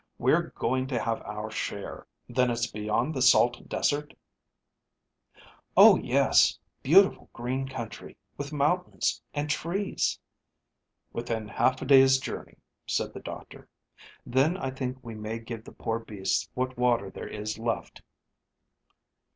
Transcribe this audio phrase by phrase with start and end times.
[0.17, 2.07] "We're going to have our share.
[2.27, 4.15] Then it's beyond the salt desert?"
[5.77, 6.57] "Oh yes.
[6.81, 10.17] Beautiful green country, with mountains and trees."
[11.13, 13.69] "Within half a day's journey," said the doctor.
[14.25, 18.01] "Then I think we may give the poor beasts what water there is left."